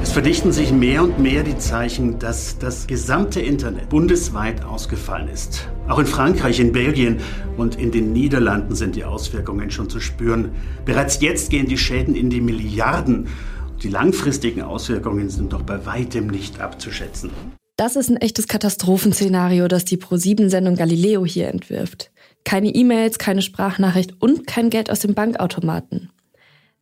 Es 0.00 0.12
verdichten 0.12 0.52
sich 0.52 0.72
mehr 0.72 1.02
und 1.02 1.18
mehr 1.18 1.42
die 1.42 1.58
Zeichen, 1.58 2.18
dass 2.18 2.56
das 2.58 2.86
gesamte 2.86 3.40
Internet 3.40 3.88
bundesweit 3.88 4.64
ausgefallen 4.64 5.28
ist. 5.28 5.68
Auch 5.88 5.98
in 5.98 6.06
Frankreich, 6.06 6.60
in 6.60 6.72
Belgien 6.72 7.18
und 7.56 7.76
in 7.76 7.90
den 7.90 8.12
Niederlanden 8.12 8.76
sind 8.76 8.94
die 8.94 9.04
Auswirkungen 9.04 9.70
schon 9.70 9.90
zu 9.90 9.98
spüren. 9.98 10.52
Bereits 10.84 11.20
jetzt 11.20 11.50
gehen 11.50 11.66
die 11.66 11.78
Schäden 11.78 12.14
in 12.14 12.30
die 12.30 12.40
Milliarden. 12.40 13.26
Die 13.82 13.88
langfristigen 13.88 14.62
Auswirkungen 14.62 15.30
sind 15.30 15.52
doch 15.52 15.62
bei 15.62 15.84
weitem 15.84 16.28
nicht 16.28 16.60
abzuschätzen. 16.60 17.30
Das 17.76 17.96
ist 17.96 18.08
ein 18.08 18.16
echtes 18.16 18.48
Katastrophenszenario, 18.48 19.68
das 19.68 19.84
die 19.84 19.98
Pro7-Sendung 19.98 20.76
Galileo 20.76 21.24
hier 21.26 21.48
entwirft. 21.48 22.10
Keine 22.44 22.70
E-Mails, 22.70 23.18
keine 23.18 23.42
Sprachnachricht 23.42 24.14
und 24.20 24.46
kein 24.46 24.70
Geld 24.70 24.90
aus 24.90 25.00
dem 25.00 25.14
Bankautomaten. 25.14 26.10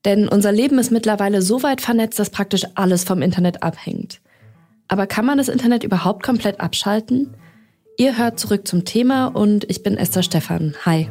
Denn 0.04 0.28
unser 0.28 0.52
Leben 0.52 0.78
ist 0.78 0.92
mittlerweile 0.92 1.42
so 1.42 1.62
weit 1.62 1.80
vernetzt, 1.80 2.18
dass 2.18 2.30
praktisch 2.30 2.64
alles 2.74 3.04
vom 3.04 3.22
Internet 3.22 3.62
abhängt. 3.62 4.20
Aber 4.88 5.06
kann 5.06 5.26
man 5.26 5.38
das 5.38 5.48
Internet 5.48 5.82
überhaupt 5.82 6.22
komplett 6.22 6.60
abschalten? 6.60 7.34
Ihr 7.98 8.16
hört 8.16 8.38
zurück 8.38 8.68
zum 8.68 8.84
Thema 8.84 9.26
und 9.26 9.68
ich 9.70 9.82
bin 9.82 9.96
Esther 9.96 10.22
Stephan. 10.22 10.74
Hi. 10.84 11.08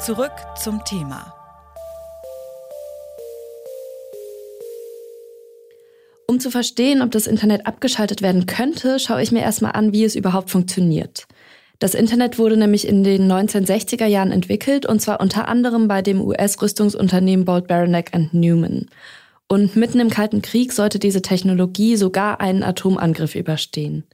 Zurück 0.00 0.32
zum 0.56 0.84
Thema. 0.84 1.39
Um 6.30 6.38
zu 6.38 6.52
verstehen, 6.52 7.02
ob 7.02 7.10
das 7.10 7.26
Internet 7.26 7.66
abgeschaltet 7.66 8.22
werden 8.22 8.46
könnte, 8.46 9.00
schaue 9.00 9.20
ich 9.20 9.32
mir 9.32 9.40
erstmal 9.40 9.72
an, 9.72 9.92
wie 9.92 10.04
es 10.04 10.14
überhaupt 10.14 10.48
funktioniert. 10.48 11.26
Das 11.80 11.92
Internet 11.92 12.38
wurde 12.38 12.56
nämlich 12.56 12.86
in 12.86 13.02
den 13.02 13.28
1960er 13.28 14.06
Jahren 14.06 14.30
entwickelt 14.30 14.86
und 14.86 15.02
zwar 15.02 15.20
unter 15.20 15.48
anderem 15.48 15.88
bei 15.88 16.02
dem 16.02 16.20
US-Rüstungsunternehmen 16.20 17.44
Bolt 17.44 17.66
Beranek 17.66 18.12
Newman. 18.32 18.86
Und 19.48 19.74
mitten 19.74 19.98
im 19.98 20.08
Kalten 20.08 20.40
Krieg 20.40 20.72
sollte 20.72 21.00
diese 21.00 21.20
Technologie 21.20 21.96
sogar 21.96 22.40
einen 22.40 22.62
Atomangriff 22.62 23.34
überstehen. 23.34 24.04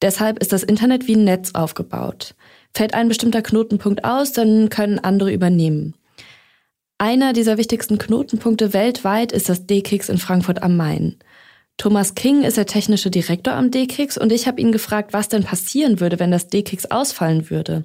Deshalb 0.00 0.38
ist 0.38 0.54
das 0.54 0.62
Internet 0.62 1.06
wie 1.06 1.16
ein 1.16 1.24
Netz 1.24 1.50
aufgebaut. 1.52 2.34
Fällt 2.72 2.94
ein 2.94 3.08
bestimmter 3.08 3.42
Knotenpunkt 3.42 4.04
aus, 4.06 4.32
dann 4.32 4.70
können 4.70 4.98
andere 4.98 5.34
übernehmen. 5.34 5.95
Einer 6.98 7.34
dieser 7.34 7.58
wichtigsten 7.58 7.98
Knotenpunkte 7.98 8.72
weltweit 8.72 9.30
ist 9.30 9.50
das 9.50 9.66
D-Kix 9.66 10.08
in 10.08 10.16
Frankfurt 10.16 10.62
am 10.62 10.78
Main. 10.78 11.18
Thomas 11.76 12.14
King 12.14 12.42
ist 12.42 12.56
der 12.56 12.64
technische 12.64 13.10
Direktor 13.10 13.52
am 13.52 13.70
D-Kix 13.70 14.16
und 14.16 14.32
ich 14.32 14.46
habe 14.46 14.62
ihn 14.62 14.72
gefragt, 14.72 15.12
was 15.12 15.28
denn 15.28 15.44
passieren 15.44 16.00
würde, 16.00 16.18
wenn 16.18 16.30
das 16.30 16.48
D-Kix 16.48 16.90
ausfallen 16.90 17.50
würde. 17.50 17.84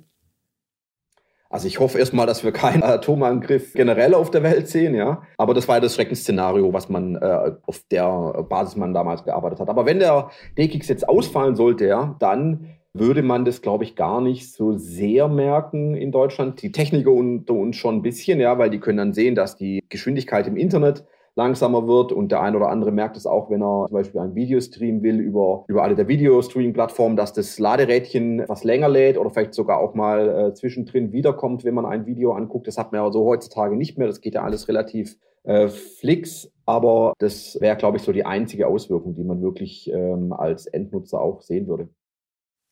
Also 1.49 1.67
ich 1.67 1.81
hoffe 1.81 1.99
erstmal, 1.99 2.25
dass 2.25 2.45
wir 2.45 2.53
keinen 2.53 2.83
Atomangriff 2.83 3.73
generell 3.73 4.13
auf 4.13 4.31
der 4.31 4.43
Welt 4.43 4.69
sehen, 4.69 4.95
ja. 4.95 5.23
Aber 5.37 5.53
das 5.53 5.67
war 5.67 5.75
ja 5.75 5.81
das 5.81 5.95
Schreckensszenario, 5.95 6.71
was 6.71 6.87
man 6.87 7.17
äh, 7.17 7.51
auf 7.65 7.81
der 7.91 8.45
Basis 8.47 8.77
man 8.77 8.93
damals 8.93 9.25
gearbeitet 9.25 9.59
hat. 9.59 9.67
Aber 9.67 9.85
wenn 9.85 9.99
der 9.99 10.31
D-Kix 10.57 10.87
jetzt 10.87 11.09
ausfallen 11.09 11.57
sollte, 11.57 11.85
ja, 11.85 12.15
dann 12.19 12.77
würde 12.93 13.23
man 13.23 13.45
das, 13.45 13.61
glaube 13.61 13.83
ich, 13.83 13.95
gar 13.95 14.21
nicht 14.21 14.51
so 14.51 14.77
sehr 14.77 15.27
merken 15.27 15.95
in 15.95 16.11
Deutschland. 16.11 16.61
Die 16.61 16.71
Techniker 16.71 17.11
unter 17.11 17.53
uns 17.53 17.77
schon 17.77 17.95
ein 17.97 18.01
bisschen, 18.01 18.39
ja, 18.39 18.57
weil 18.57 18.69
die 18.69 18.79
können 18.79 18.97
dann 18.97 19.13
sehen, 19.13 19.35
dass 19.35 19.55
die 19.55 19.83
Geschwindigkeit 19.89 20.47
im 20.47 20.57
Internet 20.57 21.05
langsamer 21.35 21.87
wird 21.87 22.11
und 22.11 22.31
der 22.31 22.41
ein 22.41 22.55
oder 22.55 22.69
andere 22.69 22.91
merkt 22.91 23.15
es 23.15 23.25
auch, 23.25 23.49
wenn 23.49 23.61
er 23.61 23.85
zum 23.87 23.93
Beispiel 23.93 24.19
ein 24.19 24.35
Video 24.35 24.59
streamen 24.59 25.01
will 25.01 25.19
über, 25.19 25.63
über 25.67 25.83
alle 25.83 25.95
der 25.95 26.07
Videostreaming-Plattformen, 26.07 27.15
dass 27.15 27.31
das 27.31 27.57
Laderädchen 27.57 28.41
etwas 28.41 28.65
länger 28.65 28.89
lädt 28.89 29.17
oder 29.17 29.29
vielleicht 29.29 29.53
sogar 29.53 29.79
auch 29.79 29.93
mal 29.93 30.29
äh, 30.29 30.53
zwischendrin 30.53 31.13
wiederkommt, 31.13 31.63
wenn 31.63 31.73
man 31.73 31.85
ein 31.85 32.05
Video 32.05 32.33
anguckt. 32.33 32.67
Das 32.67 32.77
hat 32.77 32.91
man 32.91 33.01
ja 33.01 33.11
so 33.11 33.25
heutzutage 33.25 33.77
nicht 33.77 33.97
mehr. 33.97 34.07
Das 34.07 34.19
geht 34.19 34.35
ja 34.35 34.43
alles 34.43 34.67
relativ 34.67 35.17
äh, 35.43 35.69
flix. 35.69 36.51
Aber 36.65 37.13
das 37.19 37.57
wäre, 37.61 37.77
glaube 37.77 37.97
ich, 37.97 38.03
so 38.03 38.11
die 38.11 38.25
einzige 38.25 38.67
Auswirkung, 38.67 39.15
die 39.15 39.23
man 39.23 39.41
wirklich 39.41 39.89
ähm, 39.91 40.33
als 40.33 40.67
Endnutzer 40.67 41.21
auch 41.21 41.41
sehen 41.41 41.67
würde. 41.67 41.89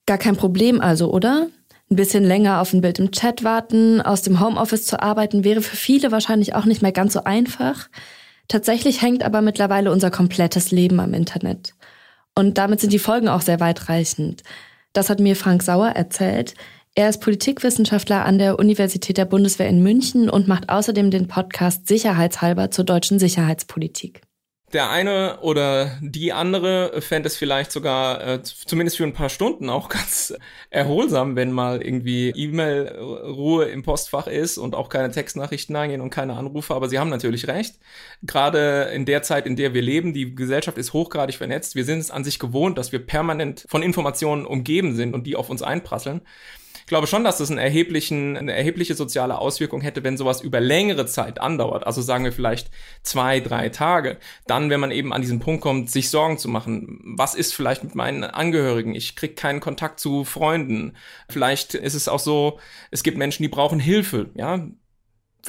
Gar 0.09 0.17
kein 0.17 0.37
Problem 0.37 0.81
also, 0.81 1.13
oder? 1.13 1.49
Ein 1.91 1.95
bisschen 1.95 2.23
länger 2.23 2.61
auf 2.61 2.73
ein 2.73 2.81
Bild 2.81 2.97
im 2.97 3.11
Chat 3.11 3.43
warten, 3.43 4.01
aus 4.01 4.23
dem 4.23 4.39
Homeoffice 4.39 4.87
zu 4.87 4.99
arbeiten, 4.99 5.43
wäre 5.43 5.61
für 5.61 5.75
viele 5.75 6.11
wahrscheinlich 6.11 6.55
auch 6.55 6.65
nicht 6.65 6.81
mehr 6.81 6.91
ganz 6.91 7.13
so 7.13 7.25
einfach. 7.25 7.89
Tatsächlich 8.47 9.03
hängt 9.03 9.21
aber 9.21 9.43
mittlerweile 9.43 9.91
unser 9.91 10.09
komplettes 10.09 10.71
Leben 10.71 10.99
am 10.99 11.13
Internet. 11.13 11.75
Und 12.33 12.57
damit 12.57 12.79
sind 12.79 12.91
die 12.91 12.97
Folgen 12.97 13.27
auch 13.27 13.41
sehr 13.41 13.59
weitreichend. 13.59 14.41
Das 14.93 15.11
hat 15.11 15.19
mir 15.19 15.35
Frank 15.35 15.61
Sauer 15.61 15.89
erzählt. 15.89 16.55
Er 16.95 17.07
ist 17.07 17.21
Politikwissenschaftler 17.21 18.25
an 18.25 18.39
der 18.39 18.57
Universität 18.57 19.15
der 19.15 19.25
Bundeswehr 19.25 19.69
in 19.69 19.83
München 19.83 20.27
und 20.27 20.47
macht 20.47 20.69
außerdem 20.69 21.11
den 21.11 21.27
Podcast 21.27 21.87
Sicherheitshalber 21.87 22.71
zur 22.71 22.83
deutschen 22.83 23.19
Sicherheitspolitik 23.19 24.23
der 24.73 24.89
eine 24.89 25.39
oder 25.41 25.97
die 26.01 26.33
andere 26.33 27.01
fände 27.01 27.27
es 27.27 27.35
vielleicht 27.35 27.71
sogar 27.71 28.25
äh, 28.25 28.43
zumindest 28.43 28.97
für 28.97 29.03
ein 29.03 29.13
paar 29.13 29.29
Stunden 29.29 29.69
auch 29.69 29.89
ganz 29.89 30.33
erholsam, 30.69 31.35
wenn 31.35 31.51
mal 31.51 31.81
irgendwie 31.81 32.29
E-Mail-Ruhe 32.29 33.65
im 33.65 33.83
Postfach 33.83 34.27
ist 34.27 34.57
und 34.57 34.75
auch 34.75 34.89
keine 34.89 35.11
Textnachrichten 35.11 35.75
eingehen 35.75 36.01
und 36.01 36.09
keine 36.09 36.35
Anrufe. 36.35 36.75
Aber 36.75 36.89
Sie 36.89 36.99
haben 36.99 37.09
natürlich 37.09 37.47
recht. 37.47 37.75
Gerade 38.23 38.91
in 38.93 39.05
der 39.05 39.23
Zeit, 39.23 39.45
in 39.45 39.55
der 39.55 39.73
wir 39.73 39.81
leben, 39.81 40.13
die 40.13 40.35
Gesellschaft 40.35 40.77
ist 40.77 40.93
hochgradig 40.93 41.35
vernetzt. 41.35 41.75
Wir 41.75 41.85
sind 41.85 41.99
es 41.99 42.11
an 42.11 42.23
sich 42.23 42.39
gewohnt, 42.39 42.77
dass 42.77 42.91
wir 42.91 43.05
permanent 43.05 43.65
von 43.67 43.81
Informationen 43.81 44.45
umgeben 44.45 44.95
sind 44.95 45.13
und 45.13 45.25
die 45.25 45.35
auf 45.35 45.49
uns 45.49 45.61
einprasseln 45.61 46.21
glaube 46.89 47.07
schon, 47.07 47.23
dass 47.23 47.37
das 47.37 47.49
einen 47.49 47.59
erheblichen, 47.59 48.35
eine 48.35 48.53
erhebliche 48.53 48.95
soziale 48.95 49.37
Auswirkung 49.37 49.79
hätte, 49.79 50.03
wenn 50.03 50.17
sowas 50.17 50.41
über 50.41 50.59
längere 50.59 51.05
Zeit 51.05 51.39
andauert. 51.39 51.87
Also 51.87 52.01
sagen 52.01 52.25
wir 52.25 52.33
vielleicht 52.33 52.69
zwei, 53.03 53.39
drei 53.39 53.69
Tage. 53.69 54.17
Dann, 54.47 54.69
wenn 54.69 54.81
man 54.81 54.91
eben 54.91 55.13
an 55.13 55.21
diesen 55.21 55.39
Punkt 55.39 55.61
kommt, 55.61 55.89
sich 55.89 56.09
Sorgen 56.09 56.37
zu 56.37 56.49
machen. 56.49 56.99
Was 57.03 57.35
ist 57.35 57.53
vielleicht 57.53 57.83
mit 57.83 57.95
meinen 57.95 58.25
Angehörigen? 58.25 58.95
Ich 58.95 59.15
kriege 59.15 59.35
keinen 59.35 59.61
Kontakt 59.61 59.99
zu 59.99 60.25
Freunden. 60.25 60.97
Vielleicht 61.29 61.75
ist 61.75 61.93
es 61.93 62.09
auch 62.09 62.19
so, 62.19 62.59
es 62.91 63.03
gibt 63.03 63.17
Menschen, 63.17 63.43
die 63.43 63.49
brauchen 63.49 63.79
Hilfe. 63.79 64.31
Ja, 64.33 64.67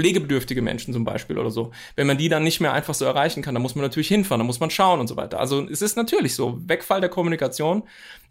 pflegebedürftige 0.00 0.62
Menschen 0.62 0.94
zum 0.94 1.04
Beispiel 1.04 1.38
oder 1.38 1.50
so. 1.50 1.72
Wenn 1.94 2.06
man 2.06 2.16
die 2.16 2.30
dann 2.30 2.42
nicht 2.42 2.60
mehr 2.60 2.72
einfach 2.72 2.94
so 2.94 3.04
erreichen 3.04 3.42
kann, 3.42 3.54
dann 3.54 3.62
muss 3.62 3.74
man 3.74 3.82
natürlich 3.82 4.08
hinfahren, 4.08 4.40
dann 4.40 4.46
muss 4.46 4.60
man 4.60 4.70
schauen 4.70 4.98
und 4.98 5.08
so 5.08 5.16
weiter. 5.16 5.38
Also 5.38 5.66
es 5.68 5.82
ist 5.82 5.96
natürlich 5.96 6.34
so, 6.34 6.58
Wegfall 6.66 7.02
der 7.02 7.10
Kommunikation 7.10 7.82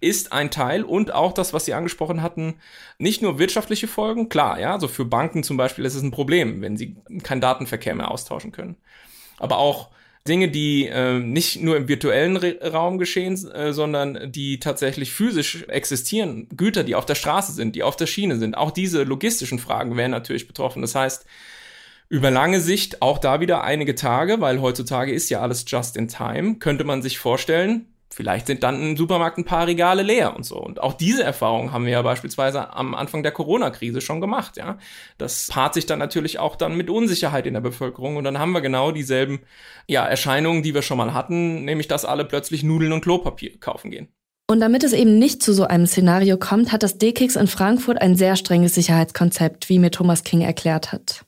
ist 0.02 0.34
ein 0.34 0.50
Teil 0.50 0.84
und 0.84 1.14
auch 1.14 1.32
das, 1.32 1.54
was 1.54 1.66
Sie 1.66 1.76
angesprochen 1.76 2.24
hatten, 2.24 2.56
nicht 2.98 3.22
nur 3.22 3.38
wirtschaftliche 3.38 3.88
Folgen, 3.88 4.30
klar, 4.30 4.60
ja, 4.60 4.74
also 4.74 4.88
für 4.88 5.06
Banken 5.06 5.44
zum 5.44 5.58
Beispiel 5.58 5.86
ist 5.86 5.94
es 5.94 6.02
ein 6.02 6.12
Problem, 6.12 6.62
wenn 6.62 6.76
sie 6.76 6.96
keinen 7.22 7.42
Datenverkehr 7.42 7.94
mehr 7.94 8.10
austauschen 8.10 8.52
können. 8.52 8.76
Aber 9.38 9.60
auch 9.60 9.90
Dinge, 10.28 10.50
die 10.50 10.88
äh, 10.88 11.20
nicht 11.20 11.62
nur 11.62 11.78
im 11.78 11.88
virtuellen 11.88 12.38
Re 12.38 12.60
Raum 12.62 12.98
geschehen, 12.98 13.34
äh, 13.52 13.74
sondern 13.74 14.32
die 14.32 14.60
tatsächlich 14.60 15.12
physisch 15.12 15.64
existieren. 15.68 16.48
Güter, 16.56 16.84
die 16.84 16.96
auf 16.96 17.06
der 17.06 17.16
Straße 17.16 17.52
sind, 17.52 17.76
die 17.76 17.84
auf 17.84 17.96
der 17.96 18.08
Schiene 18.08 18.38
sind. 18.38 18.58
Auch 18.58 18.72
diese 18.72 19.04
logistischen 19.04 19.60
Fragen 19.60 19.98
wären 19.98 20.12
natürlich 20.12 20.48
betroffen. 20.48 20.82
Das 20.82 20.96
heißt, 20.96 21.26
über 22.10 22.32
lange 22.32 22.60
Sicht 22.60 23.02
auch 23.02 23.20
da 23.20 23.40
wieder 23.40 23.64
einige 23.64 23.96
Tage, 23.96 24.42
weil 24.42 24.62
heutzutage 24.62 25.14
ist 25.14 25.30
ja 25.30 25.42
alles 25.42 25.64
just 25.68 25.96
in 25.96 26.08
time, 26.08 26.56
könnte 26.56 26.84
man 26.84 27.04
sich 27.04 27.20
vorstellen, 27.20 27.86
vielleicht 28.12 28.48
sind 28.48 28.64
dann 28.64 28.82
im 28.82 28.98
Supermarkt 28.98 29.38
ein 29.38 29.46
paar 29.46 29.68
Regale 29.68 30.02
leer 30.02 30.36
und 30.36 30.44
so. 30.44 30.58
Und 30.58 30.82
auch 30.82 30.94
diese 30.94 31.24
Erfahrung 31.24 31.72
haben 31.72 31.86
wir 31.86 31.92
ja 31.92 32.02
beispielsweise 32.02 32.74
am 32.74 32.96
Anfang 32.96 33.22
der 33.22 33.32
Corona-Krise 33.32 34.02
schon 34.02 34.22
gemacht, 34.22 34.58
ja. 34.58 34.80
Das 35.20 35.50
paart 35.52 35.76
sich 35.76 35.86
dann 35.86 36.00
natürlich 36.00 36.40
auch 36.40 36.56
dann 36.56 36.76
mit 36.76 36.90
Unsicherheit 36.90 37.46
in 37.46 37.54
der 37.54 37.62
Bevölkerung 37.62 38.18
und 38.18 38.24
dann 38.24 38.40
haben 38.40 38.52
wir 38.54 38.62
genau 38.62 38.92
dieselben, 38.92 39.42
ja, 39.88 40.06
Erscheinungen, 40.06 40.64
die 40.64 40.74
wir 40.74 40.82
schon 40.82 40.98
mal 40.98 41.14
hatten, 41.14 41.64
nämlich 41.64 41.88
dass 41.88 42.06
alle 42.06 42.26
plötzlich 42.26 42.64
Nudeln 42.64 42.92
und 42.92 43.02
Klopapier 43.02 43.60
kaufen 43.60 43.92
gehen. 43.92 44.08
Und 44.50 44.62
damit 44.62 44.84
es 44.84 44.94
eben 44.94 45.20
nicht 45.20 45.44
zu 45.44 45.54
so 45.54 45.66
einem 45.66 45.86
Szenario 45.86 46.38
kommt, 46.38 46.72
hat 46.72 46.82
das 46.82 46.98
D-Kix 46.98 47.36
in 47.36 47.46
Frankfurt 47.46 48.02
ein 48.02 48.16
sehr 48.16 48.36
strenges 48.36 48.74
Sicherheitskonzept, 48.74 49.70
wie 49.70 49.78
mir 49.78 49.92
Thomas 49.92 50.24
King 50.24 50.42
erklärt 50.42 50.92
hat. 50.92 51.24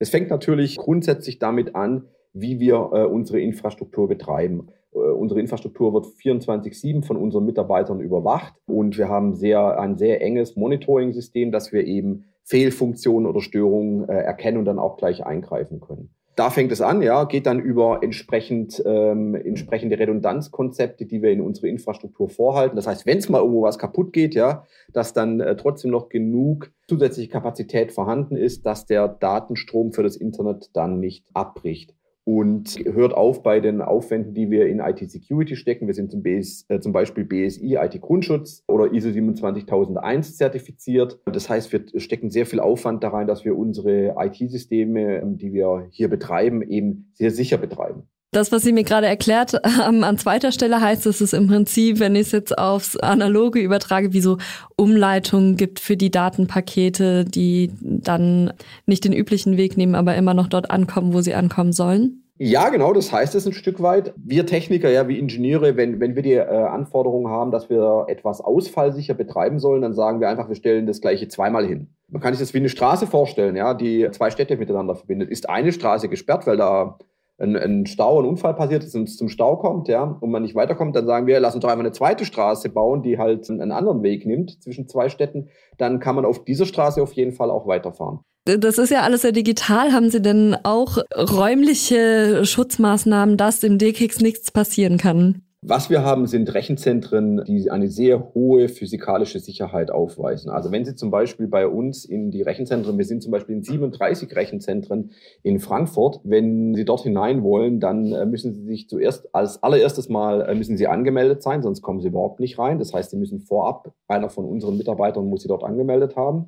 Es 0.00 0.08
fängt 0.08 0.30
natürlich 0.30 0.78
grundsätzlich 0.78 1.38
damit 1.38 1.74
an, 1.74 2.08
wie 2.32 2.58
wir 2.58 2.90
äh, 2.92 3.04
unsere 3.04 3.38
Infrastruktur 3.38 4.08
betreiben. 4.08 4.68
Äh, 4.92 4.98
unsere 4.98 5.40
Infrastruktur 5.40 5.92
wird 5.92 6.06
24-7 6.06 7.04
von 7.04 7.18
unseren 7.18 7.44
Mitarbeitern 7.44 8.00
überwacht 8.00 8.54
und 8.66 8.96
wir 8.96 9.10
haben 9.10 9.34
sehr, 9.34 9.78
ein 9.78 9.98
sehr 9.98 10.22
enges 10.22 10.56
Monitoring-System, 10.56 11.52
dass 11.52 11.70
wir 11.72 11.84
eben 11.84 12.24
Fehlfunktionen 12.44 13.28
oder 13.28 13.42
Störungen 13.42 14.08
äh, 14.08 14.14
erkennen 14.14 14.56
und 14.56 14.64
dann 14.64 14.78
auch 14.78 14.96
gleich 14.96 15.26
eingreifen 15.26 15.80
können. 15.80 16.14
Da 16.40 16.48
fängt 16.48 16.72
es 16.72 16.80
an, 16.80 17.02
ja, 17.02 17.24
geht 17.24 17.44
dann 17.44 17.60
über 17.60 18.02
entsprechend, 18.02 18.82
ähm, 18.86 19.34
entsprechende 19.34 19.98
Redundanzkonzepte, 19.98 21.04
die 21.04 21.20
wir 21.20 21.32
in 21.32 21.42
unsere 21.42 21.68
Infrastruktur 21.68 22.30
vorhalten. 22.30 22.76
Das 22.76 22.86
heißt, 22.86 23.04
wenn 23.04 23.18
es 23.18 23.28
mal 23.28 23.40
irgendwo 23.40 23.60
was 23.60 23.78
kaputt 23.78 24.14
geht, 24.14 24.34
ja, 24.34 24.64
dass 24.94 25.12
dann 25.12 25.40
äh, 25.40 25.54
trotzdem 25.56 25.90
noch 25.90 26.08
genug 26.08 26.72
zusätzliche 26.88 27.28
Kapazität 27.28 27.92
vorhanden 27.92 28.36
ist, 28.36 28.64
dass 28.64 28.86
der 28.86 29.06
Datenstrom 29.06 29.92
für 29.92 30.02
das 30.02 30.16
Internet 30.16 30.70
dann 30.72 30.98
nicht 30.98 31.26
abbricht. 31.34 31.94
Und 32.30 32.78
hört 32.84 33.12
auf 33.12 33.42
bei 33.42 33.58
den 33.58 33.82
Aufwänden, 33.82 34.34
die 34.34 34.52
wir 34.52 34.68
in 34.68 34.78
IT-Security 34.78 35.56
stecken. 35.56 35.88
Wir 35.88 35.94
sind 35.94 36.12
zum, 36.12 36.22
BS, 36.22 36.64
äh, 36.68 36.78
zum 36.78 36.92
Beispiel 36.92 37.24
BSI 37.24 37.74
IT-Grundschutz 37.74 38.62
oder 38.68 38.92
ISO 38.92 39.10
27001 39.10 40.36
zertifiziert. 40.36 41.18
Das 41.24 41.50
heißt, 41.50 41.72
wir 41.72 41.82
stecken 42.00 42.30
sehr 42.30 42.46
viel 42.46 42.60
Aufwand 42.60 43.02
da 43.02 43.08
rein, 43.08 43.26
dass 43.26 43.44
wir 43.44 43.58
unsere 43.58 44.14
IT-Systeme, 44.16 45.22
die 45.24 45.52
wir 45.52 45.88
hier 45.90 46.08
betreiben, 46.08 46.62
eben 46.62 47.10
sehr 47.14 47.32
sicher 47.32 47.58
betreiben. 47.58 48.04
Das, 48.32 48.52
was 48.52 48.62
Sie 48.62 48.72
mir 48.72 48.84
gerade 48.84 49.08
erklärt 49.08 49.54
haben, 49.64 50.04
an 50.04 50.16
zweiter 50.16 50.52
Stelle 50.52 50.80
heißt, 50.80 51.04
dass 51.04 51.20
es 51.20 51.32
im 51.32 51.48
Prinzip, 51.48 51.98
wenn 51.98 52.14
ich 52.14 52.28
es 52.28 52.32
jetzt 52.32 52.56
aufs 52.56 52.96
Analoge 52.96 53.58
übertrage, 53.58 54.12
wie 54.12 54.20
so 54.20 54.38
Umleitungen 54.76 55.56
gibt 55.56 55.80
für 55.80 55.96
die 55.96 56.12
Datenpakete, 56.12 57.24
die 57.24 57.72
dann 57.80 58.52
nicht 58.86 59.04
den 59.04 59.12
üblichen 59.12 59.56
Weg 59.56 59.76
nehmen, 59.76 59.96
aber 59.96 60.14
immer 60.14 60.34
noch 60.34 60.46
dort 60.46 60.70
ankommen, 60.70 61.12
wo 61.12 61.22
sie 61.22 61.34
ankommen 61.34 61.72
sollen? 61.72 62.19
Ja, 62.42 62.70
genau, 62.70 62.94
das 62.94 63.12
heißt 63.12 63.34
es 63.34 63.44
ein 63.44 63.52
Stück 63.52 63.82
weit. 63.82 64.14
Wir 64.16 64.46
Techniker, 64.46 64.88
ja, 64.88 65.06
wie 65.08 65.18
Ingenieure, 65.18 65.76
wenn, 65.76 66.00
wenn 66.00 66.16
wir 66.16 66.22
die 66.22 66.32
äh, 66.32 66.46
Anforderungen 66.46 67.30
haben, 67.30 67.50
dass 67.50 67.68
wir 67.68 68.06
etwas 68.08 68.40
ausfallsicher 68.40 69.12
betreiben 69.12 69.58
sollen, 69.58 69.82
dann 69.82 69.92
sagen 69.92 70.22
wir 70.22 70.30
einfach, 70.30 70.48
wir 70.48 70.54
stellen 70.54 70.86
das 70.86 71.02
gleiche 71.02 71.28
zweimal 71.28 71.66
hin. 71.66 71.94
Man 72.08 72.22
kann 72.22 72.32
sich 72.32 72.40
das 72.40 72.54
wie 72.54 72.58
eine 72.58 72.70
Straße 72.70 73.06
vorstellen, 73.06 73.56
ja, 73.56 73.74
die 73.74 74.08
zwei 74.12 74.30
Städte 74.30 74.56
miteinander 74.56 74.94
verbindet. 74.94 75.28
Ist 75.28 75.50
eine 75.50 75.70
Straße 75.70 76.08
gesperrt, 76.08 76.46
weil 76.46 76.56
da 76.56 76.96
ein, 77.36 77.56
ein 77.56 77.84
Stau, 77.84 78.20
ein 78.22 78.26
Unfall 78.26 78.54
passiert 78.54 78.84
ist 78.84 78.94
und 78.94 79.06
es 79.06 79.18
zum 79.18 79.28
Stau 79.28 79.56
kommt, 79.56 79.88
ja, 79.88 80.04
und 80.04 80.30
man 80.30 80.40
nicht 80.40 80.54
weiterkommt, 80.54 80.96
dann 80.96 81.04
sagen 81.04 81.26
wir, 81.26 81.40
lass 81.40 81.54
uns 81.54 81.60
doch 81.60 81.68
einfach 81.68 81.84
eine 81.84 81.92
zweite 81.92 82.24
Straße 82.24 82.70
bauen, 82.70 83.02
die 83.02 83.18
halt 83.18 83.50
einen 83.50 83.70
anderen 83.70 84.02
Weg 84.02 84.24
nimmt 84.24 84.62
zwischen 84.62 84.88
zwei 84.88 85.10
Städten. 85.10 85.50
Dann 85.76 86.00
kann 86.00 86.16
man 86.16 86.24
auf 86.24 86.42
dieser 86.42 86.64
Straße 86.64 87.02
auf 87.02 87.12
jeden 87.12 87.32
Fall 87.32 87.50
auch 87.50 87.66
weiterfahren. 87.66 88.20
Das 88.58 88.78
ist 88.78 88.90
ja 88.90 89.02
alles 89.02 89.22
sehr 89.22 89.32
digital. 89.32 89.92
Haben 89.92 90.10
Sie 90.10 90.22
denn 90.22 90.56
auch 90.62 90.98
räumliche 91.14 92.44
Schutzmaßnahmen, 92.44 93.36
dass 93.36 93.62
im 93.62 93.78
DKIX 93.78 94.20
nichts 94.20 94.50
passieren 94.50 94.98
kann? 94.98 95.42
Was 95.62 95.90
wir 95.90 96.02
haben, 96.02 96.26
sind 96.26 96.54
Rechenzentren, 96.54 97.44
die 97.44 97.70
eine 97.70 97.88
sehr 97.88 98.32
hohe 98.32 98.70
physikalische 98.70 99.40
Sicherheit 99.40 99.90
aufweisen. 99.90 100.50
Also 100.50 100.72
wenn 100.72 100.86
Sie 100.86 100.94
zum 100.94 101.10
Beispiel 101.10 101.48
bei 101.48 101.66
uns 101.66 102.06
in 102.06 102.30
die 102.30 102.40
Rechenzentren, 102.40 102.96
wir 102.96 103.04
sind 103.04 103.22
zum 103.22 103.30
Beispiel 103.30 103.56
in 103.56 103.62
37 103.62 104.34
Rechenzentren 104.34 105.10
in 105.42 105.60
Frankfurt, 105.60 106.20
wenn 106.24 106.74
Sie 106.74 106.86
dort 106.86 107.02
hinein 107.02 107.42
wollen, 107.42 107.78
dann 107.78 108.10
äh, 108.10 108.24
müssen 108.24 108.54
Sie 108.54 108.64
sich 108.64 108.88
zuerst 108.88 109.34
als 109.34 109.62
allererstes 109.62 110.08
Mal 110.08 110.48
äh, 110.48 110.54
müssen 110.54 110.78
Sie 110.78 110.86
angemeldet 110.86 111.42
sein, 111.42 111.62
sonst 111.62 111.82
kommen 111.82 112.00
Sie 112.00 112.08
überhaupt 112.08 112.40
nicht 112.40 112.58
rein. 112.58 112.78
Das 112.78 112.94
heißt, 112.94 113.10
Sie 113.10 113.18
müssen 113.18 113.40
vorab, 113.40 113.92
einer 114.08 114.30
von 114.30 114.46
unseren 114.46 114.78
Mitarbeitern 114.78 115.26
muss 115.26 115.42
Sie 115.42 115.48
dort 115.48 115.62
angemeldet 115.62 116.16
haben. 116.16 116.46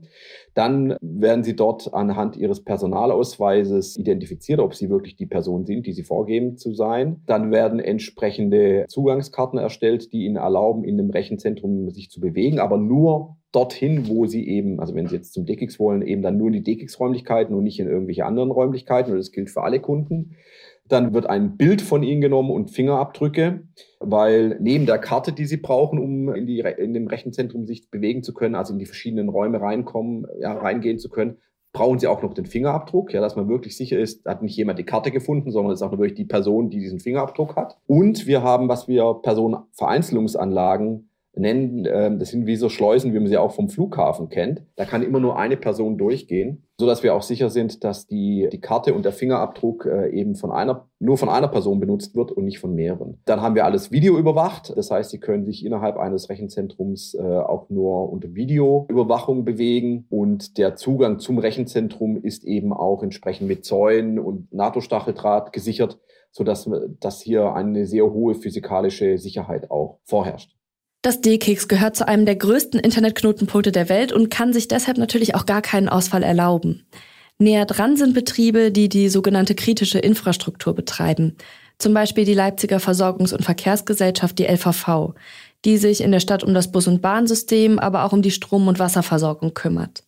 Dann 0.55 0.97
werden 1.03 1.45
Sie 1.45 1.55
dort 1.55 1.93
anhand 1.93 2.39
Ihres 2.39 2.65
Personalausweises 2.65 3.99
identifiziert, 3.99 4.59
ob 4.59 4.75
Sie 4.75 4.89
wirklich 4.89 5.17
die 5.17 5.27
Person 5.27 5.67
sind, 5.67 5.87
die 5.87 5.93
Sie 5.93 6.03
vorgeben 6.03 6.57
zu 6.57 6.73
sein. 6.73 7.21
Dann 7.27 7.51
werden 7.53 7.79
entsprechende 7.79 8.87
Zugangskarten 9.03 9.59
erstellt, 9.59 10.13
die 10.13 10.25
Ihnen 10.25 10.37
erlauben, 10.37 10.85
in 10.85 10.97
dem 10.97 11.11
Rechenzentrum 11.11 11.91
sich 11.91 12.09
zu 12.09 12.21
bewegen, 12.21 12.61
aber 12.61 12.77
nur 12.79 13.37
dorthin, 13.51 14.09
wo 14.09 14.27
Sie 14.27 14.49
eben, 14.49 14.79
also 14.79 14.95
wenn 14.95 15.09
Sie 15.09 15.17
jetzt 15.17 15.33
zum 15.33 15.45
DKIX 15.45 15.81
wollen, 15.81 16.03
eben 16.03 16.23
dann 16.23 16.39
nur 16.39 16.47
in 16.47 16.53
die 16.55 16.63
DKIX-Räumlichkeiten 16.63 17.55
und 17.55 17.65
nicht 17.65 17.81
in 17.81 17.89
irgendwelche 17.89 18.25
anderen 18.25 18.51
Räumlichkeiten. 18.51 19.13
Und 19.13 19.19
das 19.19 19.33
gilt 19.33 19.51
für 19.51 19.63
alle 19.63 19.81
Kunden. 19.81 20.37
Dann 20.89 21.15
wird 21.15 21.27
ein 21.27 21.57
Bild 21.57 21.83
von 21.83 22.03
Ihnen 22.03 22.21
genommen 22.21 22.51
und 22.51 22.71
Fingerabdrücke, 22.71 23.63
weil 23.99 24.59
neben 24.61 24.87
der 24.87 24.99
Karte, 24.99 25.33
die 25.33 25.47
Sie 25.47 25.57
brauchen, 25.57 25.99
um 25.99 26.33
in, 26.35 26.47
die, 26.47 26.61
in 26.61 26.95
dem 26.95 27.09
Rechenzentrum 27.09 27.67
sich 27.67 27.91
bewegen 27.91 28.23
zu 28.23 28.33
können, 28.33 28.55
also 28.55 28.73
in 28.73 28.79
die 28.79 28.87
verschiedenen 28.87 29.29
Räume 29.29 29.61
reinkommen, 29.61 30.27
ja, 30.41 30.53
reingehen 30.53 30.99
zu 30.99 31.09
können, 31.09 31.39
brauchen 31.73 31.99
Sie 31.99 32.07
auch 32.07 32.23
noch 32.23 32.35
den 32.35 32.47
Fingerabdruck, 32.47 33.13
ja, 33.13 33.21
dass 33.21 33.37
man 33.37 33.49
wirklich 33.49 33.77
sicher 33.77 33.99
ist, 33.99 34.25
hat 34.27 34.43
nicht 34.43 34.57
jemand 34.57 34.79
die 34.79 34.85
Karte 34.85 35.11
gefunden, 35.11 35.51
sondern 35.51 35.73
es 35.73 35.81
ist 35.81 35.87
auch 35.87 35.93
wirklich 35.93 36.15
die 36.15 36.25
Person, 36.25 36.71
die 36.71 36.81
diesen 36.81 37.01
Fingerabdruck 37.01 37.57
hat. 37.57 37.79
Und 37.87 38.27
wir 38.27 38.43
haben, 38.43 38.69
was 38.69 38.89
wir 38.89 39.21
Personenvereinzelungsanlagen 39.23 41.09
nennen, 41.35 41.87
äh, 41.87 42.17
das 42.17 42.31
sind 42.31 42.47
wie 42.47 42.57
so 42.57 42.69
Schleusen, 42.69 43.15
wie 43.15 43.19
man 43.19 43.29
sie 43.29 43.39
auch 43.39 43.53
vom 43.53 43.69
Flughafen 43.69 44.29
kennt. 44.29 44.63
Da 44.77 44.85
kann 44.85 45.03
immer 45.03 45.21
nur 45.21 45.39
eine 45.39 45.57
Person 45.57 45.97
durchgehen, 45.97 46.65
so 46.79 46.87
dass 46.87 47.03
wir 47.03 47.15
auch 47.15 47.23
sicher 47.23 47.49
sind, 47.49 47.85
dass 47.85 48.07
die, 48.07 48.49
die 48.53 48.61
Karte 48.61 48.93
und 48.95 49.05
der 49.05 49.13
Fingerabdruck 49.13 49.87
äh, 49.87 50.11
eben 50.11 50.35
von 50.35 50.53
einer, 50.53 50.89
nur 50.99 51.17
von 51.17 51.29
einer 51.29 51.49
Person 51.49 51.81
benutzt 51.81 52.15
wird 52.15 52.33
und 52.33 52.45
nicht 52.45 52.59
von 52.59 52.75
mehreren. 52.75 53.21
Dann 53.25 53.41
haben 53.41 53.55
wir 53.55 53.65
alles 53.65 53.91
Video 53.91 54.19
überwacht. 54.19 54.73
Das 54.77 54.91
heißt, 54.91 55.11
Sie 55.11 55.21
können 55.21 55.45
sich 55.45 55.65
innerhalb 55.65 55.97
eines 55.97 56.29
Rechenzentrums 56.29 57.15
äh, 57.15 57.23
auch 57.23 57.71
nur 57.71 58.13
unter 58.13 58.35
Videoüberwachung 58.35 59.45
bewegen 59.45 60.07
und 60.11 60.59
der 60.59 60.77
Zugang 60.77 61.19
zum 61.19 61.39
Rechenzentrum 61.39 62.19
ist 62.23 62.45
eben 62.45 62.73
auch 62.73 63.03
entsprechend 63.03 63.49
mit 63.49 63.65
Zäunen 63.65 64.19
und 64.19 64.53
NATO-Stacheldraht 64.53 65.53
gesichert, 65.53 65.99
sodass 66.31 66.69
dass 67.01 67.21
hier 67.21 67.55
eine 67.55 67.87
sehr 67.87 68.11
hohe 68.11 68.35
physikalische 68.35 69.19
Sicherheit 69.19 69.71
auch 69.71 69.99
vorherrscht. 70.05 70.55
Das 71.03 71.21
D-Keks 71.21 71.67
gehört 71.67 71.97
zu 71.97 72.07
einem 72.07 72.27
der 72.27 72.37
größten 72.37 72.79
Internetknotenpunkte 72.79 73.73
der 73.73 73.89
Welt 73.89 74.13
und 74.13 74.31
kann 74.31 74.53
sich 74.53 74.69
deshalb 74.69 74.99
natürlich 74.99 75.35
auch 75.35 75.47
gar 75.47 75.61
keinen 75.61 75.89
Ausfall 75.89 76.23
erlauben. 76.23 76.87
Näher 77.39 77.67
dran 77.67 77.97
sind 77.97 78.15
Betriebe, 78.15 78.71
die 78.71 78.89
die 78.89 79.09
sogenannte 79.09 79.57
kritische 79.57 79.99
Infrastruktur 79.99 80.77
betreiben. 80.77 81.37
Zum 81.79 81.93
Beispiel 81.93 82.25
die 82.25 82.35
Leipziger 82.35 82.77
Versorgungs- 82.77 83.35
und 83.35 83.45
Verkehrsgesellschaft, 83.45 84.39
die 84.39 84.47
LVV, 84.47 85.15
die 85.65 85.77
sich 85.77 86.03
in 86.03 86.13
der 86.13 86.21
Stadt 86.21 86.45
um 86.45 86.55
das 86.55 86.71
Bus- 86.71 86.87
und 86.87 87.03
Bahnsystem, 87.03 87.81
aber 87.81 88.05
auch 88.05 88.13
um 88.13 88.23
die 88.23 88.31
Strom- 88.31 88.69
und 88.69 88.79
Wasserversorgung 88.79 89.55
kümmert. 89.55 90.05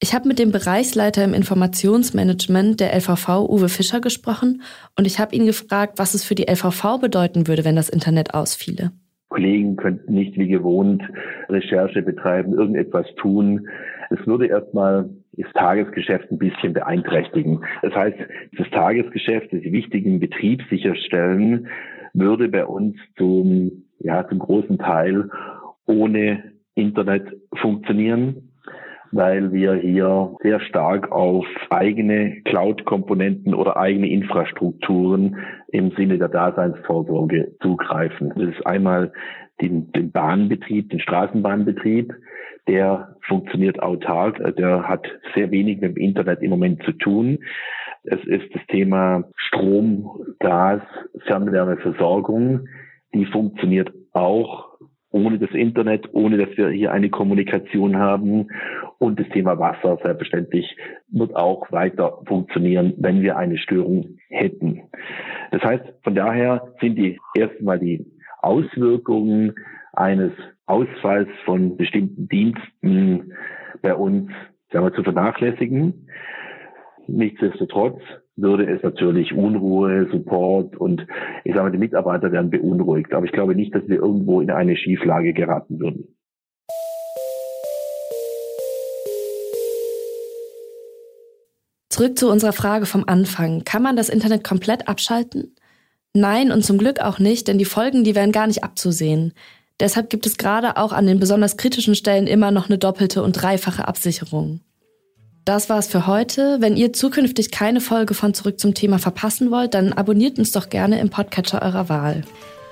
Ich 0.00 0.14
habe 0.14 0.26
mit 0.26 0.38
dem 0.38 0.50
Bereichsleiter 0.50 1.22
im 1.22 1.34
Informationsmanagement 1.34 2.80
der 2.80 2.94
LVV, 2.94 3.50
Uwe 3.50 3.68
Fischer, 3.68 4.00
gesprochen 4.00 4.62
und 4.96 5.06
ich 5.06 5.18
habe 5.18 5.36
ihn 5.36 5.44
gefragt, 5.44 5.98
was 5.98 6.14
es 6.14 6.24
für 6.24 6.34
die 6.34 6.50
LVV 6.50 6.98
bedeuten 6.98 7.46
würde, 7.46 7.66
wenn 7.66 7.76
das 7.76 7.90
Internet 7.90 8.32
ausfiele. 8.32 8.92
Kollegen 9.32 9.76
könnten 9.76 10.12
nicht 10.12 10.36
wie 10.38 10.48
gewohnt 10.48 11.02
Recherche 11.48 12.02
betreiben, 12.02 12.52
irgendetwas 12.52 13.06
tun. 13.16 13.68
Es 14.10 14.26
würde 14.26 14.46
erstmal 14.46 15.08
das 15.32 15.50
Tagesgeschäft 15.54 16.30
ein 16.30 16.38
bisschen 16.38 16.74
beeinträchtigen. 16.74 17.64
Das 17.80 17.94
heißt, 17.94 18.18
das 18.58 18.70
Tagesgeschäft, 18.70 19.52
das 19.52 19.62
wichtigen 19.62 20.20
Betrieb 20.20 20.62
sicherstellen, 20.68 21.68
würde 22.12 22.48
bei 22.48 22.66
uns 22.66 22.96
zum, 23.16 23.84
ja, 24.00 24.28
zum 24.28 24.38
großen 24.38 24.78
Teil 24.78 25.30
ohne 25.86 26.52
Internet 26.74 27.24
funktionieren 27.54 28.50
weil 29.12 29.52
wir 29.52 29.74
hier 29.74 30.34
sehr 30.42 30.58
stark 30.60 31.12
auf 31.12 31.44
eigene 31.68 32.40
Cloud-Komponenten 32.44 33.54
oder 33.54 33.76
eigene 33.76 34.08
Infrastrukturen 34.08 35.36
im 35.72 35.90
Sinne 35.92 36.18
der 36.18 36.28
Daseinsvorsorge 36.28 37.56
zugreifen. 37.60 38.32
Das 38.36 38.54
ist 38.54 38.66
einmal 38.66 39.12
den, 39.60 39.90
den 39.92 40.12
Bahnbetrieb, 40.12 40.90
den 40.90 41.00
Straßenbahnbetrieb, 41.00 42.12
der 42.68 43.16
funktioniert 43.26 43.82
autark, 43.82 44.38
der 44.56 44.86
hat 44.86 45.06
sehr 45.34 45.50
wenig 45.50 45.80
mit 45.80 45.96
dem 45.96 46.02
Internet 46.02 46.42
im 46.42 46.50
Moment 46.50 46.82
zu 46.84 46.92
tun. 46.92 47.38
Es 48.04 48.22
ist 48.24 48.54
das 48.54 48.62
Thema 48.68 49.24
Strom, 49.36 50.10
Gas, 50.40 50.82
Fernwärmeversorgung, 51.26 52.68
die 53.14 53.24
funktioniert 53.26 53.92
auch 54.12 54.72
ohne 55.12 55.38
das 55.38 55.50
Internet, 55.50 56.08
ohne 56.12 56.38
dass 56.38 56.56
wir 56.56 56.70
hier 56.70 56.92
eine 56.92 57.10
Kommunikation 57.10 57.98
haben. 57.98 58.48
Und 58.98 59.20
das 59.20 59.28
Thema 59.28 59.58
Wasser, 59.58 59.98
selbstverständlich, 60.02 60.76
wird 61.08 61.36
auch 61.36 61.70
weiter 61.70 62.18
funktionieren, 62.26 62.94
wenn 62.96 63.20
wir 63.22 63.36
eine 63.36 63.58
Störung 63.58 64.16
hätten. 64.28 64.82
Das 65.52 65.62
heißt, 65.62 65.84
von 66.02 66.14
daher 66.14 66.72
sind 66.80 66.96
die 66.96 67.20
erstmal 67.34 67.78
die 67.78 68.06
Auswirkungen 68.40 69.54
eines 69.92 70.32
Ausfalls 70.66 71.28
von 71.44 71.76
bestimmten 71.76 72.26
Diensten 72.26 73.32
bei 73.82 73.94
uns 73.94 74.30
sagen 74.72 74.86
wir, 74.86 74.94
zu 74.94 75.02
vernachlässigen. 75.02 76.08
Nichtsdestotrotz 77.06 78.00
würde 78.36 78.64
es 78.64 78.82
natürlich 78.82 79.34
Unruhe, 79.34 80.08
Support 80.10 80.76
und 80.76 81.06
ich 81.44 81.52
sage 81.52 81.64
mal, 81.64 81.72
die 81.72 81.78
Mitarbeiter 81.78 82.32
werden 82.32 82.50
beunruhigt. 82.50 83.12
Aber 83.12 83.26
ich 83.26 83.32
glaube 83.32 83.54
nicht, 83.54 83.74
dass 83.74 83.86
wir 83.88 83.96
irgendwo 83.96 84.40
in 84.40 84.50
eine 84.50 84.76
Schieflage 84.76 85.34
geraten 85.34 85.78
würden. 85.78 86.16
Zurück 91.92 92.18
zu 92.18 92.30
unserer 92.30 92.54
Frage 92.54 92.86
vom 92.86 93.04
Anfang. 93.06 93.64
Kann 93.64 93.82
man 93.82 93.96
das 93.96 94.08
Internet 94.08 94.42
komplett 94.42 94.88
abschalten? 94.88 95.54
Nein 96.14 96.50
und 96.50 96.64
zum 96.64 96.78
Glück 96.78 97.00
auch 97.00 97.18
nicht, 97.18 97.48
denn 97.48 97.58
die 97.58 97.66
Folgen, 97.66 98.02
die 98.02 98.14
wären 98.14 98.32
gar 98.32 98.46
nicht 98.46 98.64
abzusehen. 98.64 99.34
Deshalb 99.78 100.08
gibt 100.08 100.24
es 100.24 100.38
gerade 100.38 100.78
auch 100.78 100.92
an 100.92 101.06
den 101.06 101.20
besonders 101.20 101.58
kritischen 101.58 101.94
Stellen 101.94 102.26
immer 102.26 102.50
noch 102.50 102.70
eine 102.70 102.78
doppelte 102.78 103.22
und 103.22 103.32
dreifache 103.32 103.86
Absicherung. 103.86 104.60
Das 105.44 105.68
war's 105.68 105.86
für 105.86 106.06
heute. 106.06 106.62
Wenn 106.62 106.78
ihr 106.78 106.94
zukünftig 106.94 107.50
keine 107.50 107.82
Folge 107.82 108.14
von 108.14 108.32
Zurück 108.32 108.58
zum 108.58 108.72
Thema 108.72 108.98
verpassen 108.98 109.50
wollt, 109.50 109.74
dann 109.74 109.92
abonniert 109.92 110.38
uns 110.38 110.50
doch 110.50 110.70
gerne 110.70 110.98
im 110.98 111.10
Podcatcher 111.10 111.60
eurer 111.60 111.90
Wahl. 111.90 112.22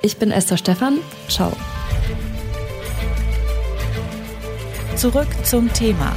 Ich 0.01 0.17
bin 0.17 0.31
Esther 0.31 0.57
Stephan. 0.57 0.97
Ciao. 1.29 1.53
Zurück 4.97 5.29
zum 5.45 5.71
Thema 5.75 6.17